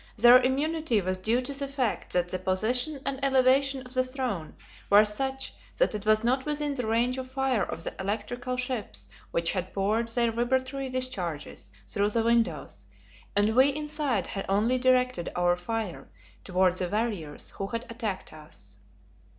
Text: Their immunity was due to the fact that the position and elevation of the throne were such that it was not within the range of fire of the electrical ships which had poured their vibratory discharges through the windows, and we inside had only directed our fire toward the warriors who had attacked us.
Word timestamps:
Their 0.17 0.41
immunity 0.41 0.99
was 0.99 1.19
due 1.19 1.41
to 1.41 1.53
the 1.53 1.67
fact 1.67 2.11
that 2.13 2.29
the 2.29 2.39
position 2.39 3.01
and 3.05 3.23
elevation 3.23 3.85
of 3.85 3.93
the 3.93 4.03
throne 4.03 4.55
were 4.89 5.05
such 5.05 5.53
that 5.77 5.93
it 5.93 6.07
was 6.07 6.23
not 6.23 6.43
within 6.43 6.73
the 6.73 6.87
range 6.87 7.19
of 7.19 7.29
fire 7.31 7.61
of 7.61 7.83
the 7.83 7.93
electrical 7.99 8.57
ships 8.57 9.07
which 9.29 9.51
had 9.51 9.73
poured 9.75 10.07
their 10.07 10.31
vibratory 10.31 10.89
discharges 10.89 11.69
through 11.87 12.09
the 12.09 12.23
windows, 12.23 12.87
and 13.35 13.55
we 13.55 13.69
inside 13.75 14.25
had 14.25 14.47
only 14.49 14.79
directed 14.79 15.31
our 15.35 15.55
fire 15.55 16.09
toward 16.43 16.77
the 16.77 16.89
warriors 16.89 17.51
who 17.51 17.67
had 17.67 17.85
attacked 17.87 18.33
us. 18.33 18.79